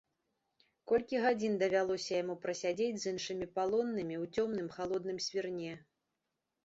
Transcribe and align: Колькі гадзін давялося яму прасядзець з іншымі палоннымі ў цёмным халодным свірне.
Колькі 0.91 1.19
гадзін 1.25 1.53
давялося 1.63 2.11
яму 2.23 2.35
прасядзець 2.45 2.97
з 3.03 3.13
іншымі 3.13 3.51
палоннымі 3.59 4.15
ў 4.23 4.35
цёмным 4.37 4.67
халодным 4.79 5.17
свірне. 5.29 5.71